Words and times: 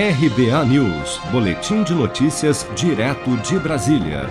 RBA 0.00 0.64
News, 0.66 1.18
Boletim 1.32 1.82
de 1.82 1.92
Notícias, 1.92 2.64
direto 2.76 3.36
de 3.38 3.58
Brasília. 3.58 4.30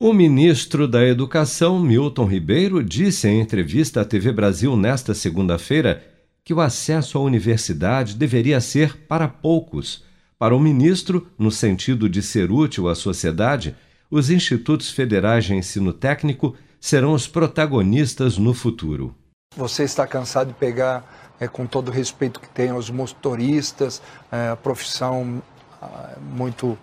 O 0.00 0.10
ministro 0.14 0.88
da 0.88 1.06
Educação, 1.06 1.78
Milton 1.78 2.24
Ribeiro, 2.24 2.82
disse 2.82 3.28
em 3.28 3.42
entrevista 3.42 4.00
à 4.00 4.06
TV 4.06 4.32
Brasil 4.32 4.74
nesta 4.78 5.12
segunda-feira 5.12 6.02
que 6.42 6.54
o 6.54 6.62
acesso 6.62 7.18
à 7.18 7.20
universidade 7.20 8.14
deveria 8.14 8.58
ser 8.58 8.96
para 9.06 9.28
poucos. 9.28 10.02
Para 10.38 10.56
o 10.56 10.58
ministro, 10.58 11.26
no 11.38 11.50
sentido 11.50 12.08
de 12.08 12.22
ser 12.22 12.50
útil 12.50 12.88
à 12.88 12.94
sociedade, 12.94 13.76
os 14.10 14.30
institutos 14.30 14.90
federais 14.90 15.44
de 15.44 15.54
ensino 15.54 15.92
técnico 15.92 16.56
serão 16.80 17.12
os 17.12 17.28
protagonistas 17.28 18.38
no 18.38 18.54
futuro. 18.54 19.14
Você 19.54 19.82
está 19.82 20.06
cansado 20.06 20.48
de 20.48 20.54
pegar 20.54 21.29
é, 21.40 21.48
com 21.48 21.66
todo 21.66 21.88
o 21.88 21.90
respeito 21.90 22.38
que 22.38 22.48
tem 22.48 22.70
aos 22.70 22.90
motoristas, 22.90 24.02
é, 24.30 24.54
profissão 24.56 25.42
é, 25.82 26.18
muito, 26.20 26.78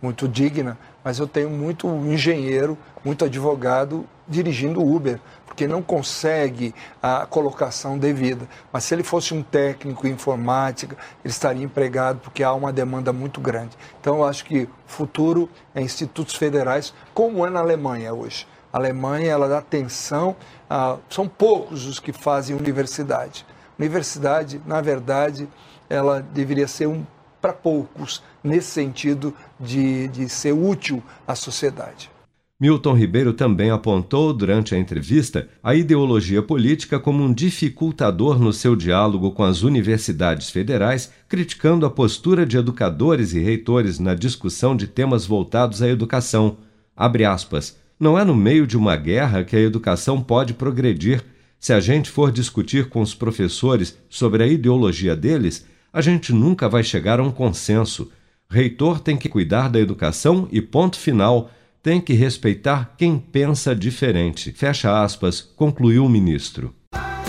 muito 0.00 0.28
digna, 0.28 0.78
mas 1.02 1.18
eu 1.18 1.26
tenho 1.26 1.50
muito 1.50 1.88
engenheiro, 1.88 2.76
muito 3.04 3.24
advogado 3.24 4.06
dirigindo 4.28 4.82
Uber, 4.82 5.18
porque 5.46 5.68
não 5.68 5.80
consegue 5.82 6.74
a 7.02 7.26
colocação 7.26 7.96
devida. 7.96 8.48
Mas 8.72 8.84
se 8.84 8.94
ele 8.94 9.02
fosse 9.02 9.32
um 9.32 9.42
técnico 9.42 10.06
em 10.06 10.10
informática, 10.10 10.96
ele 11.24 11.32
estaria 11.32 11.62
empregado, 11.62 12.20
porque 12.20 12.42
há 12.42 12.52
uma 12.52 12.72
demanda 12.72 13.12
muito 13.12 13.40
grande. 13.40 13.76
Então 14.00 14.16
eu 14.16 14.24
acho 14.24 14.44
que 14.44 14.64
o 14.64 14.68
futuro 14.86 15.48
é 15.74 15.80
institutos 15.80 16.34
federais, 16.34 16.92
como 17.12 17.46
é 17.46 17.50
na 17.50 17.60
Alemanha 17.60 18.12
hoje. 18.12 18.46
A 18.72 18.78
Alemanha 18.78 19.30
ela 19.30 19.48
dá 19.48 19.58
atenção, 19.58 20.34
a, 20.68 20.96
são 21.08 21.28
poucos 21.28 21.86
os 21.86 22.00
que 22.00 22.12
fazem 22.12 22.56
universidade. 22.56 23.46
Universidade, 23.78 24.60
na 24.66 24.80
verdade, 24.80 25.48
ela 25.88 26.20
deveria 26.20 26.68
ser 26.68 26.86
um 26.86 27.04
para 27.40 27.52
poucos, 27.52 28.22
nesse 28.42 28.70
sentido 28.70 29.34
de, 29.60 30.08
de 30.08 30.28
ser 30.30 30.52
útil 30.52 31.02
à 31.26 31.34
sociedade. 31.34 32.10
Milton 32.58 32.94
Ribeiro 32.94 33.34
também 33.34 33.70
apontou 33.70 34.32
durante 34.32 34.74
a 34.74 34.78
entrevista 34.78 35.48
a 35.62 35.74
ideologia 35.74 36.40
política 36.40 36.98
como 36.98 37.22
um 37.22 37.34
dificultador 37.34 38.38
no 38.38 38.52
seu 38.52 38.74
diálogo 38.74 39.32
com 39.32 39.42
as 39.42 39.62
universidades 39.62 40.48
federais, 40.48 41.12
criticando 41.28 41.84
a 41.84 41.90
postura 41.90 42.46
de 42.46 42.56
educadores 42.56 43.34
e 43.34 43.40
reitores 43.40 43.98
na 43.98 44.14
discussão 44.14 44.74
de 44.74 44.86
temas 44.86 45.26
voltados 45.26 45.82
à 45.82 45.88
educação. 45.88 46.56
Abre 46.96 47.26
aspas. 47.26 47.76
Não 48.00 48.18
é 48.18 48.24
no 48.24 48.34
meio 48.34 48.66
de 48.66 48.78
uma 48.78 48.96
guerra 48.96 49.44
que 49.44 49.54
a 49.54 49.60
educação 49.60 50.22
pode 50.22 50.54
progredir, 50.54 51.22
se 51.64 51.72
a 51.72 51.80
gente 51.80 52.10
for 52.10 52.30
discutir 52.30 52.90
com 52.90 53.00
os 53.00 53.14
professores 53.14 53.98
sobre 54.06 54.42
a 54.42 54.46
ideologia 54.46 55.16
deles, 55.16 55.64
a 55.90 56.02
gente 56.02 56.30
nunca 56.30 56.68
vai 56.68 56.84
chegar 56.84 57.18
a 57.18 57.22
um 57.22 57.30
consenso. 57.30 58.12
Reitor 58.50 59.00
tem 59.00 59.16
que 59.16 59.30
cuidar 59.30 59.70
da 59.70 59.80
educação 59.80 60.46
e 60.52 60.60
ponto 60.60 60.98
final. 60.98 61.50
Tem 61.82 62.02
que 62.02 62.12
respeitar 62.12 62.94
quem 62.98 63.18
pensa 63.18 63.74
diferente. 63.74 64.52
Fecha 64.52 65.02
aspas, 65.02 65.40
concluiu 65.40 66.04
o 66.04 66.08
ministro. 66.08 66.74